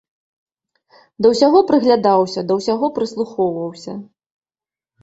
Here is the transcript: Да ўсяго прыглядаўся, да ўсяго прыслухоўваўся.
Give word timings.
Да 1.25 1.31
ўсяго 1.35 1.59
прыглядаўся, 1.73 2.45
да 2.53 2.61
ўсяго 2.61 2.85
прыслухоўваўся. 2.99 3.93